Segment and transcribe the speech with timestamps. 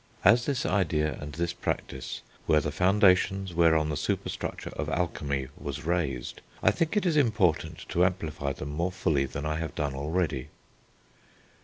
[0.25, 5.85] As this idea, and this practice, were the foundations whereon the superstructure of alchemy was
[5.85, 9.93] raised, I think it is important to amplify them more fully than I have done
[9.93, 10.49] already.